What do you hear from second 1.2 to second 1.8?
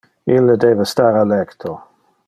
a lecto.